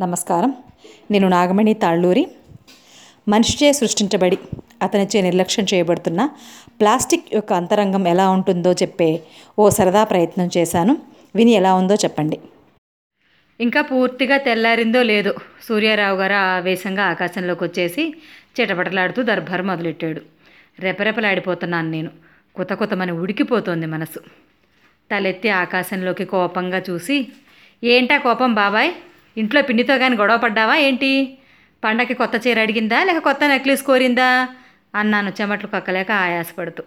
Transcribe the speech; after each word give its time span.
నమస్కారం. 0.00 0.54
నేను 1.10 1.28
నాగమణి 1.28 1.74
తాళ్ళూరి. 1.74 2.28
మనిషిచే 3.28 3.72
సృష్టించబడి 3.72 4.38
అతనిచే 4.82 5.20
నిర్లక్ష్యం 5.20 5.66
చేయబడుతున్న 5.74 6.28
ప్లాస్టిక్ 6.80 7.34
యొక్క 7.34 7.52
అంతరంగం 7.52 8.08
ఎలా 8.08 8.30
ఉంటుందో 8.30 8.72
చెప్పే 8.72 9.20
ఓ 9.58 9.68
సరదా 9.68 10.04
ప్రయత్నం 10.04 10.50
చేశాను. 10.56 10.96
విని 11.36 11.50
ఎలా 11.50 11.74
ఉందో 11.74 11.94
చెప్పండి. 11.94 12.40
ఇంకా 13.60 13.80
పూర్తిగా 13.80 14.36
తెల్లారిందో 14.36 15.02
లేదో 15.02 15.34
సూర్యారావు 15.62 16.16
గారు 16.16 16.32
ఆవేశంగా 16.32 17.04
ఆకాశంలోకి 17.04 17.64
వచ్చేసి 17.64 18.14
చిటపటలాడుతూ 18.60 19.22
దర్బారు 19.22 19.62
మొదలెట్టాడు. 19.62 20.20
రెపరెపలాడిపోతున్నాను 20.78 21.90
నేను. 21.90 22.10
కొత్త 22.54 22.74
కొత్తమని 22.74 23.12
ఉడికిపోతోంది 23.12 23.86
మనసు. 23.86 24.20
తలెత్తి 25.10 25.48
ఆకాశంలోకి 25.48 26.24
కోపంగా 26.24 26.82
చూసి 26.90 27.28
ఏంటా 27.84 28.18
కోపం 28.18 28.54
బాబాయ్? 28.54 28.92
ఇంట్లో 29.36 29.62
పిన్నితో 29.62 29.98
కానీ 29.98 30.16
గొడవ 30.16 30.36
పడ్డావా 30.36 30.76
ఏంటి? 30.76 31.38
పండగకి 31.84 32.14
కొత్త 32.14 32.46
చీర 32.46 32.60
అడిగిందా? 32.60 33.04
లేక 33.04 33.18
కొత్త 33.18 33.40
నెక్లెస్ 33.48 33.82
కోరిందా? 33.82 34.48
అన్నాను 34.94 35.32
చెమట్లు 35.40 35.68
కక్కలేక 35.74 36.12
ఆయాసపడుతూ. 36.12 36.82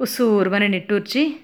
ఉసూరుమని 0.00 0.68
నిట్టూర్చి 0.68 1.36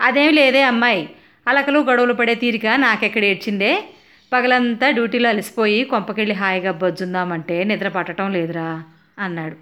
అదేం 0.00 0.32
లేదే 0.32 0.62
అమ్మాయి. 0.62 1.10
అలకలు 1.48 1.78
గొడవలు 1.78 2.12
పడే 2.12 2.34
తీరిక 2.34 2.66
నాకెక్కడ 2.66 3.24
ఏడ్చిందే? 3.24 3.84
పగలంతా 4.32 4.90
డ్యూటీలో 4.90 5.28
అలసిపోయి 5.28 5.84
కొంపకెళ్ళి 5.84 6.34
హాయిగా 6.34 6.72
బొజ్జుందామంటే 6.72 7.64
నిద్ర 7.64 7.88
పట్టడం 7.88 8.32
లేదురా 8.32 8.82
అన్నాడు. 9.18 9.56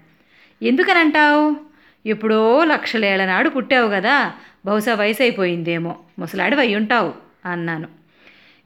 ఎందుకనంటావు? 0.65 1.55
ఎప్పుడో 2.05 2.63
లక్షలేళ్ళ 2.63 3.25
నాడు 3.25 3.49
పుట్టావు 3.49 3.89
కదా. 3.89 4.33
బహుశా 4.65 4.93
వయసు 4.93 5.21
అయిపోయిందేమో 5.21 5.95
ముసలాడివి 6.19 6.61
అయ్యుంటావు 6.61 7.07
ఉంటావు 7.07 7.51
అన్నాను. 7.51 8.00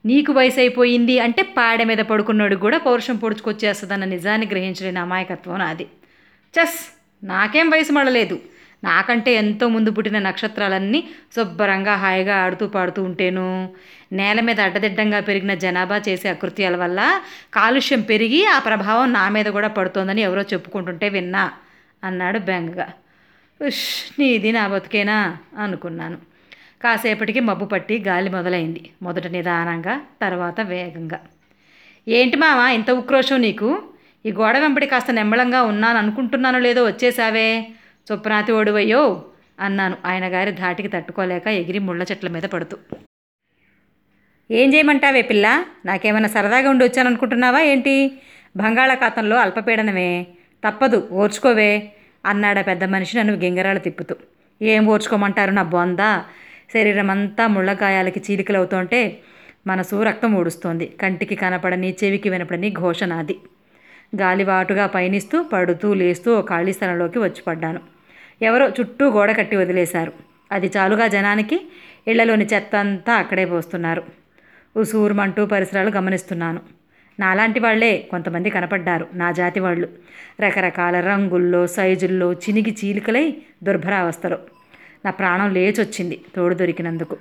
నీకు 0.05 0.31
వయసు 0.31 0.59
అయిపోయింది 0.59 1.19
అంటే 1.19 1.41
పాడె 1.41 1.83
మీద 1.83 1.97
పడుకున్నాడు 1.97 2.55
కూడా 2.55 2.77
పౌరుషం 2.77 3.15
పొడుచుకొచ్చేస్తుందన్న 3.15 4.05
నిజాన్ని 4.05 4.47
గ్రహించలేని 4.47 4.99
అమాయకత్వం 4.99 5.59
నాది. 5.59 5.87
చస్ 6.55 6.99
నాకేం 7.23 7.69
వయసు 7.69 7.91
మళ్ళలేదు. 7.91 8.39
నాకంటే 8.83 9.33
ఎంతో 9.33 9.67
ముందు 9.67 9.91
పుట్టిన 9.91 10.19
నక్షత్రాలన్నీ 10.19 11.09
శుభ్రంగా 11.35 11.95
హాయిగా 11.95 12.37
ఆడుతూ 12.37 12.67
పాడుతూ 12.67 13.03
ఉంటేను. 13.03 13.73
నేల 14.11 14.39
మీద 14.41 14.61
అడ్డదిడ్డంగా 14.61 15.19
పెరిగిన 15.19 15.53
జనాభా 15.53 16.01
చేసే 16.09 16.29
అకృత్యాల 16.29 16.75
వల్ల 16.75 17.21
కాలుష్యం 17.53 18.01
పెరిగి 18.01 18.47
ఆ 18.47 18.59
ప్రభావం 18.59 19.13
నా 19.13 19.29
మీద 19.29 19.45
కూడా 19.45 19.67
పడుతోందని 19.67 20.21
ఎవరో 20.21 20.41
చెప్పుకుంటుంటే 20.41 21.09
విన్నా 21.09 21.51
అన్నాడు 22.03 22.39
బెంగగా. 22.39 22.87
ఉష్ 23.67 24.21
నీది 24.21 24.51
నా 24.51 24.67
బతుకేనా? 24.67 25.37
అనుకున్నాను. 25.57 26.34
కాసేపటికి 26.85 27.39
మబ్బు 27.39 27.65
పట్టి 27.65 28.03
గాలి 28.07 28.29
మొదలైంది. 28.29 28.81
మొదట 29.01 29.27
నిదానంగా 29.27 29.95
తర్వాత 30.21 30.61
వేగంగా. 30.61 31.19
ఏంటి 32.07 32.37
మామ 32.37 32.59
ఇంత 32.67 32.91
ఉక్రోషం 32.91 33.41
నీకు? 33.41 33.69
ఈ 34.25 34.31
గోడ 34.31 34.57
వెంబడి 34.57 34.85
కాస్త 34.85 35.11
నెమ్మళంగా 35.11 35.61
ఉన్నాను 35.61 35.97
అనుకుంటున్నానో 35.97 36.59
లేదో 36.59 36.85
వచ్చేసావే 36.85 37.47
చొప్పనాతి 38.07 38.51
ఓడివయ్యో 38.51 39.23
అన్నాను. 39.59 39.97
ఆయన 40.05 40.25
గారి 40.33 40.51
ధాటికి 40.51 40.89
తట్టుకోలేక 40.89 41.47
ఎగిరి 41.47 41.79
ముళ్ళ 41.79 42.03
చెట్ల 42.03 42.27
మీద 42.27 42.43
పడుతూ. 42.43 42.77
ఏం 44.51 44.73
చేయమంటావే 44.73 45.21
పిల్ల? 45.21 45.65
నాకేమైనా 45.85 46.27
సరదాగా 46.27 46.69
ఉండి 46.69 46.83
వచ్చాననుకుంటున్నావా 46.85 47.59
ఏంటి? 47.71 47.95
బంగాళాఖాతంలో 48.57 49.35
అల్పపీడనమే. 49.37 50.27
తప్పదు 50.67 51.07
ఓర్చుకోవే 51.11 51.71
అన్నాడు 52.25 52.61
పెద్ద 52.61 52.83
మనిషి 52.83 53.17
నన్ను 53.17 53.33
గింగరాలు 53.33 53.79
తిప్పుతూ. 53.79 54.15
ఏం 54.61 54.87
ఓర్చుకోమంటారు 54.87 55.51
నా 55.51 55.63
బొందా? 55.63 56.11
శరీరం 56.75 57.09
అంతా 57.09 57.47
ముళ్ళగాయాలకి 57.47 58.21
చీలికలవుతుంటే 58.31 59.17
మనసు 59.67 60.03
రక్తం 60.03 60.35
ఊడుస్తోంది. 60.35 60.85
కంటికి 61.01 61.35
కనపడని 61.35 61.95
చెవికి 62.03 62.29
వినపడని 62.29 62.69
ఘోషనాది. 62.71 63.35
గాలివాటుగా 64.21 64.87
పయనిస్తూ 64.87 65.43
పడుతూ 65.43 65.93
లేస్తూ 65.93 66.37
ఓ 66.37 66.41
ఖాళీ 66.41 66.73
స్థలంలోకి 66.73 67.19
వచ్చి 67.19 67.41
పడ్డాను 67.47 67.79
ఎవరో 68.41 68.69
చుట్టూ 68.69 69.09
గోడ 69.09 69.37
కట్టి 69.37 69.55
వదిలేశారు. 69.55 70.11
అది 70.51 70.71
చాలుగా 70.77 71.07
జనానికి 71.07 71.61
ఇళ్ళలోని 72.07 72.45
చెత్త 72.45 72.75
అంతా 72.75 73.13
అక్కడే 73.13 73.45
పోస్తున్నారు. 73.45 74.03
ఉసూరుమంటూ 74.77 75.45
పరిసరాలు 75.45 75.89
గమనిస్తున్నాను. 75.89 76.59
నాలాంటి 77.19 77.59
వాళ్ళే 77.59 77.97
కొంతమంది 77.97 78.49
కనపడ్డారు. 78.49 79.07
నా 79.13 79.31
జాతి 79.31 79.59
వాళ్ళు 79.59 79.87
రకరకాల 80.41 80.99
రంగుల్లో 80.99 81.67
సైజుల్లో 81.67 82.33
చినిగి 82.33 82.75
చీలికలై 82.85 83.35
దుర్భరావస్థలో. 83.63 84.39
నా 85.05 85.11
ప్రాణం 85.11 85.53
లేచొచ్చింది 85.53 86.21
తోడు 86.35 86.55
దొరికినందుకు. 86.55 87.17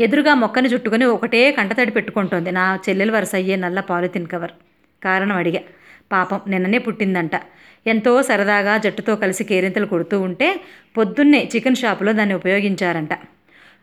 ఎదురుగా 0.00 0.34
మొక్కని 0.34 0.68
చుట్టుకొని 0.68 1.04
ఒకటే 1.04 1.52
కంటతడి 1.52 1.90
పెట్టుకుంటోంది. 1.90 2.50
నా 2.50 2.78
చెల్లెలు 2.88 3.12
వరుస 3.12 3.34
అయ్యే 3.34 3.56
నల్ల 3.56 3.80
పాలిథిన్ 3.80 4.26
కవర్. 4.26 4.50
కారణం 5.04 5.36
అడిగా. 5.36 5.60
పాపం 6.12 6.40
నిన్ననే 6.48 6.78
పుట్టిందంట. 6.78 7.30
ఎంతో 7.86 8.22
సరదాగా 8.22 8.76
జట్టుతో 8.76 9.16
కలిసి 9.16 9.44
కేరింతలు 9.44 9.86
కొడుతూ 9.86 10.20
ఉంటే 10.20 10.60
పొద్దున్నే 10.96 11.50
చికెన్ 11.56 11.76
షాపులో 11.76 12.12
దాన్ని 12.12 12.34
ఉపయోగించారంట. 12.34 13.10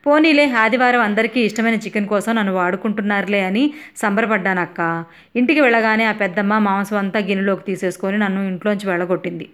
పోనీలే 0.04 0.46
ఆదివారం 0.56 1.02
అందరికీ 1.02 1.40
ఇష్టమైన 1.48 1.78
చికెన్ 1.84 2.08
కోసం 2.12 2.32
నన్ను 2.36 2.54
వాడుకుంటున్నారులే 2.54 3.42
అని 3.48 3.64
సంబరపడ్డానక్క. 4.02 4.80
ఇంటికి 5.36 5.62
వెళ్ళగానే 5.62 6.06
ఆ 6.06 6.14
పెద్దమ్మ 6.22 6.58
మాంసం 6.68 6.98
అంతా 6.98 7.20
గిన్నెలోకి 7.20 7.64
తీసేసుకొని 7.70 8.18
నన్ను 8.18 8.42
ఇంట్లోంచి 8.52 8.86
వెళ్ళగొట్టింది. 8.88 9.48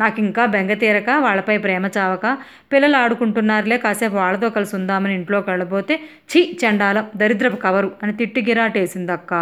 నాకు 0.00 0.18
ఇంకా 0.20 0.42
బెంగ 0.54 0.72
తీరక 0.74 1.10
వాళ్ళపై 1.26 1.56
ప్రేమ 1.58 1.86
చావక 1.96 2.26
పిల్లలు 2.72 2.96
ఆడుకుంటున్నారులే 2.96 3.76
కాసేపు 3.84 4.16
వాళ్ళతో 4.16 4.48
కలిసి 4.56 4.74
ఉందామని 4.78 5.14
ఇంట్లోకి 5.14 5.48
వెళ్ళబోతే 5.50 5.94
ఛీ 6.30 6.42
చెండాలం 6.62 7.06
దరిద్రపు 7.16 7.58
కవరు 7.64 7.90
అని 8.02 8.14
తిట్టి 8.20 8.42
గిరాటేసిందక్క 8.48 9.32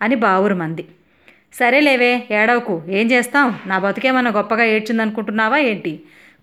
అని 0.00 0.16
బావురు 0.24 0.56
మంది. 0.62 0.84
సరేలేవే 1.54 2.10
ఏడవకు 2.38 2.74
ఏం 2.98 3.06
చేస్తాం? 3.10 3.48
నా 3.70 3.76
బతుకేమన్నా 3.78 4.30
గొప్పగా 4.36 4.64
ఏడ్చిందనుకుంటున్నావా 4.74 5.58
ఏంటి? 5.70 5.92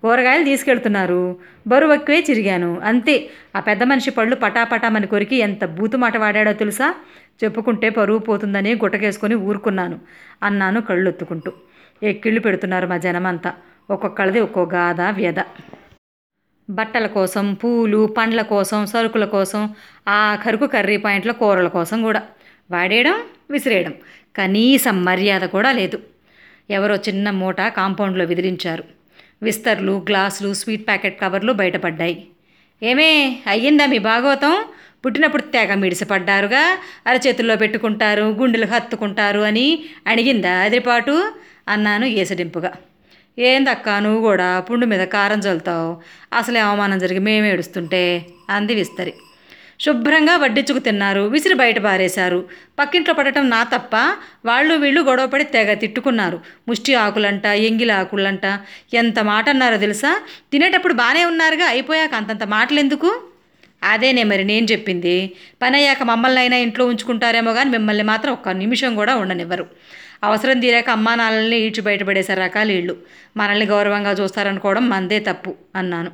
కూరగాయలు 0.02 0.44
తీసుకెళ్తున్నారు. 0.44 1.36
బరువు 1.66 1.92
ఎక్కువే 1.92 2.24
చిరిగాను. 2.30 2.80
అంతే. 2.80 3.30
ఆ 3.56 3.60
పెద్ద 3.60 3.82
మనిషి 3.82 4.10
పళ్ళు 4.10 4.36
పటాపటామని 4.36 5.06
కొరికి 5.06 5.36
ఎంత 5.36 5.64
బూతుమాట 5.64 6.16
వాడాడో 6.16 6.52
తెలుసా? 6.52 6.94
చెప్పుకుంటే 7.44 7.88
పరువు 7.88 8.18
పోతుందని 8.18 8.74
గుట్టకేసుకొని 8.74 9.34
ఊరుకున్నాను. 9.34 10.00
అన్నాను 10.42 10.80
కళ్ళొత్తుకుంటూ. 10.80 11.52
ఎక్కిళ్ళు 12.02 12.40
పెడుతున్నారు 12.40 12.86
మా 12.86 12.96
జనమంతా. 12.96 13.54
ఒక్కొక్కళ్ళది 13.90 14.40
ఒక్కో 14.40 14.62
గాథ 14.74 15.00
వ్యధ. 15.00 15.40
బట్టల 16.70 17.06
కోసం 17.06 17.54
పూలు 17.54 18.14
పండ్ల 18.18 18.42
కోసం 18.42 18.86
సరుకుల 18.86 19.24
కోసం 19.24 19.74
ఆఖరుకు 20.08 20.66
కర్రీ 20.66 20.96
పాయింట్ల 20.96 21.30
కూరల 21.30 21.68
కోసం 21.68 22.02
కూడా. 22.02 22.22
వాడేయడం 22.70 23.20
విసిరేయడం. 23.50 23.94
కనీసం 24.36 25.04
మర్యాద 25.04 25.40
కూడా 25.40 25.72
లేదు. 25.72 25.98
ఎవరో 26.70 26.96
చిన్న 26.96 27.30
మూట 27.30 27.60
కాంపౌండ్లో 27.60 28.24
విదిలించారు. 28.24 28.99
విస్తర్లు 29.42 30.06
గ్లాసులు 30.08 30.54
స్వీట్ 30.54 30.86
ప్యాకెట్ 30.86 31.20
కవర్లు 31.20 31.52
బయటపడ్డాయి. 31.52 32.26
ఏమే 32.82 33.42
అయ్యిందా 33.46 33.86
మీ 33.86 33.98
భాగవతం? 33.98 34.64
పుట్టినప్పుడు 35.06 35.42
తెగ 35.42 35.74
మిడిసిపడ్డారుగా. 35.74 36.78
అరచేతుల్లో 37.06 37.56
పెట్టుకుంటారు 37.56 38.22
గుండెలు 38.22 38.66
హత్తుకుంటారు 38.66 39.40
అని 39.40 39.84
అడిగిందా 40.06 40.52
అదిపాటు 40.52 41.32
అన్నాను 41.68 42.04
ఏసడింపుగా. 42.04 42.72
ఏందక్క 43.38 43.88
నువ్వు 43.88 44.20
కూడా 44.20 44.60
పుండు 44.60 44.86
మీద 44.86 45.08
కారం 45.08 45.38
చల్లుతావు? 45.38 45.96
అసలే 46.36 46.60
అవమానం 46.60 46.98
జరిగి 46.98 47.18
మేమేడుస్తుంటే 47.18 48.26
అంది 48.50 48.74
విస్తరి. 48.74 49.12
శుభ్రంగా 49.80 50.36
వడ్డించుకు 50.36 50.78
తిన్నారు. 50.78 51.20
విసిరి 51.20 51.54
బయట 51.54 51.78
పారేశారు. 51.78 52.40
పక్కింట్లో 52.78 53.14
పడటం 53.14 53.50
నా 53.50 53.60
తప్ప 53.62 53.96
వాళ్ళు 54.44 54.74
వీళ్ళు 54.74 55.00
గొడవపడి 55.00 55.44
తెగ 55.44 55.74
తిట్టుకున్నారు. 55.74 56.40
ముష్టి 56.68 56.94
ఆకులంట 56.94 57.46
ఎంగిలి 57.46 57.92
ఆకులంట. 57.92 58.46
ఎంత 58.94 59.18
మాట 59.20 59.48
అన్నారో 59.48 59.76
తెలుసా? 59.76 60.12
తినేటప్పుడు 60.52 60.94
బాగానే 60.94 61.24
ఉన్నారుగా 61.24 61.66
అయిపోయాక 61.66 62.14
అంతంత 62.14 62.44
మాటలు 62.44 62.78
ఎందుకు 62.78 63.10
అదేనే 63.82 64.22
మరి 64.22 64.44
నేను 64.44 64.66
చెప్పింది. 64.66 65.16
పని 65.62 65.76
అయ్యాక 65.76 66.02
మమ్మల్ని 66.02 66.40
అయినా 66.40 66.56
ఇంట్లో 66.56 66.86
ఉంచుకుంటారేమో 66.86 67.52
కానీ 67.52 67.70
మిమ్మల్ని 67.70 68.04
మాత్రం 68.04 68.32
ఒక్క 68.32 68.48
నిమిషం 68.62 68.94
కూడా 68.94 69.16
ఉండనివ్వరు. 69.16 69.66
అవసరం 70.24 70.60
తీరాక 70.60 70.90
అమ్మా 70.90 71.14
నాన్నల్ని 71.14 71.56
ఈడ్చి 71.56 71.82
బయటపడేసే 71.82 72.34
రకాలు 72.34 72.72
ఇళ్ళు 72.72 72.96
మనల్ని 73.36 73.66
గౌరవంగా 73.66 74.10
చూస్తారనుకోవడం 74.10 74.88
మందే 74.88 75.18
తప్పు 75.18 75.54
అన్నాను. 75.76 76.10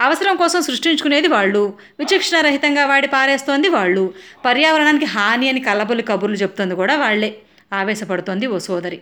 అవసరం 0.00 0.36
కోసం 0.36 0.62
సృష్టించుకునేది 0.62 1.28
వాళ్ళు. 1.28 1.72
విచక్షణారహితంగా 1.98 2.86
వాడి 2.86 3.06
పారేస్తోంది 3.06 3.68
వాళ్ళు. 3.68 4.14
పర్యావరణానికి 4.44 5.04
హాని 5.04 5.48
అని 5.48 5.60
కలబులు 5.60 6.02
కబుర్లు 6.02 6.36
చెప్తుంది 6.36 6.74
కూడా 6.74 6.96
వాళ్ళే 6.96 7.34
ఆవేశపడుతోంది 7.72 8.46
ఓ 8.46 8.58
సోదరి. 8.58 9.00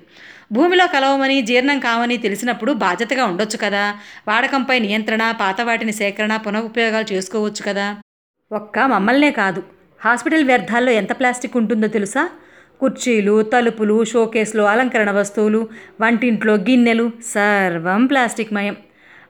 భూమిలో 0.52 0.86
కలవమని 0.86 1.42
జీర్ణం 1.42 1.78
కావని 1.80 2.16
తెలిసినప్పుడు 2.16 2.72
బాధ్యతగా 2.72 3.24
ఉండొచ్చు 3.24 3.58
కదా? 3.62 3.94
వాడకంపై 4.28 4.78
నియంత్రణ 4.78 5.30
పాత 5.40 5.60
వాటిని 5.60 5.92
సేకరణ 5.92 6.36
పునరుపయోగాలు 6.36 7.12
చేసుకోవచ్చు 7.12 7.62
కదా? 7.66 7.96
ఒక్క 8.52 8.78
మమ్మల్నే 8.78 9.30
కాదు. 9.30 9.62
హాస్పిటల్ 10.04 10.44
వ్యర్థాల్లో 10.44 10.92
ఎంత 10.92 11.18
ప్లాస్టిక్ 11.18 11.56
ఉంటుందో 11.56 11.86
తెలుసా? 11.86 12.30
కుర్చీలు 12.80 13.42
తలుపులు 13.42 14.04
షోకేస్లు 14.04 14.62
అలంకరణ 14.62 15.10
వస్తువులు 15.10 15.68
వంటింట్లో 16.00 16.54
గిన్నెలు 16.54 17.10
సర్వం 17.24 18.06
ప్లాస్టిక్ 18.06 18.52
మయం. 18.52 18.76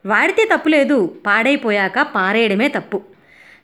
వాడితే 0.07 0.49
తప్పు 0.57 0.69
లేదు 0.69 1.17
పాడైపోయాక 1.27 2.01
పారేయడమే 2.01 2.69
తప్పు. 2.69 3.03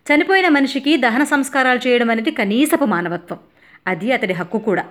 చనిపోయిన 0.09 0.49
మనిషికి 0.49 0.97
దహన 0.97 1.25
సంస్కారాలు 1.25 1.89
చేయడం 1.89 2.11
అనేది 2.11 2.31
కనీసపు 2.31 2.85
మానవత్వం. 2.85 3.39
అది 3.87 4.13
అతడి 4.13 4.33
హక్కు 4.33 4.59
కూడా. 4.59 4.85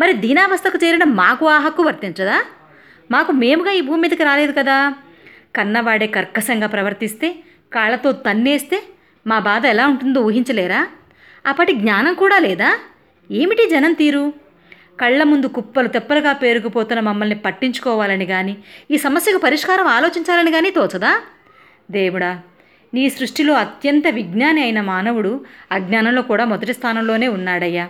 మరి 0.00 0.12
దీనావస్థకు 0.12 0.78
చేరడం 0.84 1.16
మాకు 1.16 1.46
ఆ 1.46 1.58
హక్కు 1.58 1.82
వర్తించదా? 1.82 2.44
మాకు 3.10 3.32
మేముగా 3.32 3.70
ఈ 3.70 3.80
భూమి 3.80 4.00
మీదకి 4.00 4.22
రాలేదు 4.22 4.52
కదా. 4.58 4.94
కన్నవాడే 5.56 6.06
కర్కశంగా 6.06 6.66
ప్రవర్తిస్తే 6.66 7.34
కాళ్ళతో 7.72 8.12
తన్నేస్తే 8.12 8.82
మా 9.26 9.38
బాధ 9.38 9.66
ఎలా 9.66 9.86
ఉంటుందో 9.86 10.20
ఊహించలేరా? 10.20 10.86
అప్పటి 11.46 11.72
జ్ఞానం 11.72 12.14
కూడా 12.14 12.38
లేదా? 12.38 12.78
ఏమిటి 13.30 13.70
జనం 13.70 13.92
తీరు? 13.92 14.41
కళ్ళ 15.00 15.22
ముందు 15.22 15.46
కుప్పలు 15.46 15.88
తెప్పలుగా 15.88 16.32
పేరుకుపోతున్న 16.32 17.00
మమ్మల్ని 17.00 17.34
పట్టించుకోవాలని 17.34 18.26
కానీ 18.26 18.56
ఈ 18.90 18.96
సమస్యకు 18.96 19.38
పరిష్కారం 19.38 19.86
ఆలోచించాలని 19.86 20.50
కానీ 20.52 20.70
తోచదా? 20.70 21.20
దేవుడా 21.90 22.40
నీ 22.94 23.10
సృష్టిలో 23.10 23.54
అత్యంత 23.54 24.06
విజ్ఞాని 24.08 24.62
అయిన 24.62 24.80
మానవుడు 24.80 25.44
అజ్ఞానంలో 25.72 26.22
కూడా 26.22 26.44
మొదటి 26.44 26.74
స్థానంలోనే 26.74 27.28
ఉన్నాడయ్యా. 27.28 27.88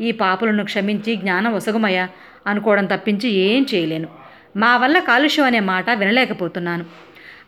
ఈ 0.00 0.10
పాపులను 0.10 0.64
క్షమించి 0.64 1.16
జ్ఞానం 1.16 1.54
ఒసగమయ్యా 1.54 2.08
అనుకోవడం 2.46 2.84
తప్పించి 2.84 3.30
ఏం 3.30 3.66
చేయలేను. 3.74 4.08
మా 4.56 4.76
వల్ల 4.76 4.98
కాలుష్యం 4.98 5.46
అనే 5.46 5.60
మాట 5.60 5.90
వినలేకపోతున్నాను. 5.90 6.84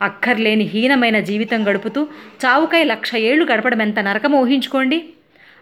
అక్కర్లేని 0.03 0.65
హీనమైన 0.65 1.21
జీవితం 1.21 1.69
గడుపుతూ 1.69 2.07
చావుకై 2.45 2.85
లక్ష 2.85 3.15
ఏళ్ళు 3.15 3.45
గడపడం 3.45 3.83
ఎంత 3.83 3.99
నరకం 3.99 4.33
ఊహించుకోండి? 4.33 5.05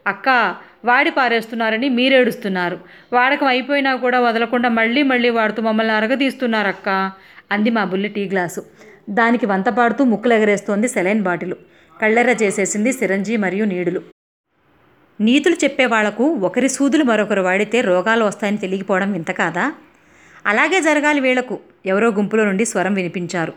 అక్క 0.07 0.57
వాడి 0.85 1.11
పారేస్తున్నారని 1.11 1.89
మీరేడుస్తున్నారు. 1.89 2.79
వాడకం 3.13 3.47
అయిపోయినా 3.47 3.97
కూడా 3.97 4.21
వదలకుండా 4.21 4.69
మళ్ళీ 4.69 5.03
మళ్ళీ 5.03 5.31
వాడుతూ 5.31 5.63
మమ్మల్ని 5.63 5.95
అరగదీస్తున్నారు 5.95 6.69
అక్క 6.69 6.89
అంది 7.53 7.71
మా 7.71 7.85
బుల్లి 7.85 8.09
టీ 8.09 8.29
గ్లాసు. 8.29 8.63
దానికి 9.11 9.47
వంత 9.47 9.69
పాడుతూ 9.69 10.05
ముక్కలు 10.05 10.35
ఎగరేస్తోంది 10.35 10.89
సెలైన్ 10.89 11.23
బాటిలు. 11.23 11.57
కళ్ళెర్ర 12.03 12.31
చేసేసింది 12.31 12.93
సిరంజి 12.93 13.37
మరియు 13.37 13.65
నీడులు. 13.65 14.03
నీతులు 15.21 15.55
చెప్పే 15.55 15.87
వాళ్ళకు 15.87 16.25
ఒకరి 16.25 16.69
సూదులు 16.69 17.05
మరొకరు 17.05 17.41
వాడితే 17.41 17.81
రోగాలు 17.81 18.25
వస్తాయని 18.25 18.59
తెలియకపోవడం 18.59 19.15
ఇంత 19.15 19.31
కాదా? 19.31 19.73
అలాగే 20.47 20.81
జరగాలి 20.81 21.21
వీళ్ళకు 21.21 21.59
ఎవరో 21.87 22.09
గుంపులో 22.09 22.45
నుండి 22.45 22.65
స్వరం 22.65 22.95
వినిపించారు. 22.95 23.53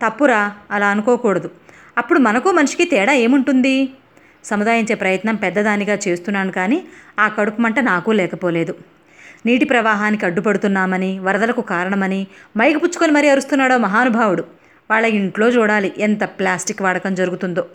తప్పురా 0.00 0.52
అలా 0.70 0.86
అనుకోకూడదు. 0.86 1.50
అప్పుడు 1.98 2.18
మనకు 2.18 2.50
మనిషికి 2.50 2.84
తేడా 2.84 3.12
ఏముంటుంది? 3.12 3.88
సముదాయించే 4.44 4.94
ప్రయత్నం 4.94 5.34
పెద్దదానిగా 5.34 5.98
చేస్తున్నాను 6.08 6.52
కానీ 6.52 6.84
ఆ 7.18 7.28
కడుపు 7.28 7.60
మంట 7.60 7.80
నాకు 7.80 8.10
లేకపోలేదు. 8.10 8.74
నీటి 9.46 9.64
ప్రవాహానికి 9.64 10.26
అడ్డుపడుతున్నామని 10.26 11.18
వరదలకు 11.18 11.60
కారణమని 11.60 12.26
మైకు 12.56 12.78
పుచ్చుకొని 12.78 13.12
మరీ 13.12 13.28
అరుస్తున్నాడో 13.28 13.78
మహానుభావుడు. 13.78 14.44
వాళ్ళ 14.90 15.06
ఇంట్లో 15.06 15.48
చూడాలి 15.48 15.92
ఎంత 15.98 16.24
ప్లాస్టిక్ 16.24 16.82
వాడకం 16.82 17.14
జరుగుతుందో. 17.14 17.66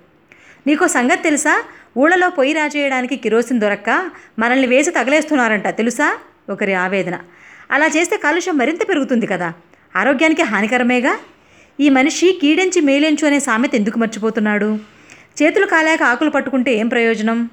నీకో 0.68 0.88
సంగతి 0.88 1.24
తెలుసా? 1.24 1.64
ఊళ్ళలో 1.98 2.30
పొయ్యి 2.30 2.54
రాజేయడానికి 2.54 3.16
కిరోసిన్ 3.16 3.60
దొరక్క 3.60 4.12
మనల్ని 4.40 4.68
వేసి 4.68 4.92
తగలేస్తున్నారంట 4.92 5.68
తెలుసా? 5.68 6.18
ఒకరి 6.50 6.74
ఆవేదన. 6.74 7.20
అలా 7.72 7.86
చేస్తే 7.86 8.18
కాలుష్యం 8.18 8.58
మరింత 8.58 8.90
పెరుగుతుంది 8.90 9.28
కదా. 9.28 9.54
ఆరోగ్యానికి 9.96 10.42
హానికరమేగా? 10.42 11.18
ఈ 11.80 11.90
మనిషి 11.90 12.40
కీడెంచి 12.42 12.82
మేలెంచు 12.82 13.28
అనే 13.28 13.40
సామెత 13.40 13.76
ఎందుకు 13.76 14.00
మర్చిపోతున్నాడు? 14.00 14.95
చేతులు 15.42 15.66
కాలాక 15.66 16.04
ఆకులు 16.04 16.30
పట్టుకుంటే 16.30 16.72
ఏం 16.74 16.88
ప్రయోజనం? 16.88 17.50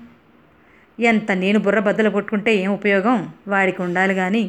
ఎంత 0.98 1.32
నేను 1.32 1.58
బుర్ర 1.58 1.78
బద్దలు 1.78 2.10
కొట్టుకుంటే 2.10 2.54
ఏం 2.54 2.70
ఉపయోగం? 2.72 3.16
వాడికి 3.48 3.82
ఉండాలి 3.82 4.14
కానీ 4.14 4.42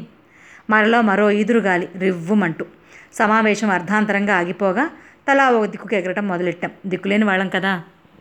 మరలో 0.70 1.02
మరో 1.02 1.32
ఈదురుగాలి 1.32 1.90
రివ్వుమంటూ. 1.98 2.66
సమావేశం 3.14 3.70
అర్ధాంతరంగా 3.70 4.36
ఆగిపోగా 4.36 4.86
తలా 5.28 5.50
ఒక 5.50 5.66
దిక్కుకు 5.70 5.96
ఎగరటం 5.96 6.28
మొదలెట్టాం. 6.28 6.72
దిక్కులేని 6.86 7.26
వాళ్ళం 7.26 7.50
కదా. 7.50 7.74